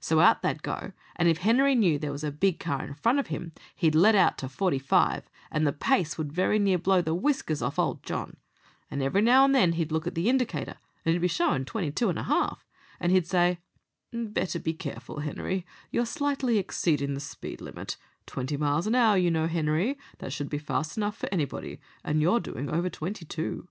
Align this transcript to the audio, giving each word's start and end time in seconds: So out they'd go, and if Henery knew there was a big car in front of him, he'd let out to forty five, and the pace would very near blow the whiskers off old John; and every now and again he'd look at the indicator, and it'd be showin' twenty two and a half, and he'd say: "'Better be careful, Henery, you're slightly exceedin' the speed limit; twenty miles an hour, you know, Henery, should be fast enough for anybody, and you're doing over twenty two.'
So 0.00 0.20
out 0.20 0.40
they'd 0.40 0.62
go, 0.62 0.92
and 1.16 1.28
if 1.28 1.40
Henery 1.40 1.74
knew 1.74 1.98
there 1.98 2.10
was 2.10 2.24
a 2.24 2.32
big 2.32 2.58
car 2.58 2.82
in 2.86 2.94
front 2.94 3.18
of 3.18 3.26
him, 3.26 3.52
he'd 3.76 3.94
let 3.94 4.14
out 4.14 4.38
to 4.38 4.48
forty 4.48 4.78
five, 4.78 5.28
and 5.50 5.66
the 5.66 5.74
pace 5.74 6.16
would 6.16 6.32
very 6.32 6.58
near 6.58 6.78
blow 6.78 7.02
the 7.02 7.14
whiskers 7.14 7.60
off 7.60 7.78
old 7.78 8.02
John; 8.02 8.38
and 8.90 9.02
every 9.02 9.20
now 9.20 9.44
and 9.44 9.54
again 9.54 9.72
he'd 9.72 9.92
look 9.92 10.06
at 10.06 10.14
the 10.14 10.30
indicator, 10.30 10.76
and 11.04 11.10
it'd 11.10 11.20
be 11.20 11.28
showin' 11.28 11.66
twenty 11.66 11.92
two 11.92 12.08
and 12.08 12.18
a 12.18 12.22
half, 12.22 12.64
and 12.98 13.12
he'd 13.12 13.26
say: 13.26 13.58
"'Better 14.10 14.58
be 14.58 14.72
careful, 14.72 15.18
Henery, 15.20 15.66
you're 15.90 16.06
slightly 16.06 16.56
exceedin' 16.56 17.12
the 17.12 17.20
speed 17.20 17.60
limit; 17.60 17.98
twenty 18.24 18.56
miles 18.56 18.86
an 18.86 18.94
hour, 18.94 19.18
you 19.18 19.30
know, 19.30 19.48
Henery, 19.48 19.98
should 20.30 20.48
be 20.48 20.56
fast 20.56 20.96
enough 20.96 21.18
for 21.18 21.28
anybody, 21.30 21.78
and 22.02 22.22
you're 22.22 22.40
doing 22.40 22.70
over 22.70 22.88
twenty 22.88 23.26
two.' 23.26 23.68